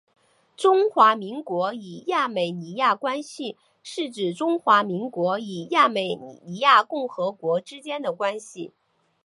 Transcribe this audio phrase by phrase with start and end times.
[0.57, 8.71] 中华民国与亚美尼亚关系是指中华民国与亚美尼亚共和国之间的关系。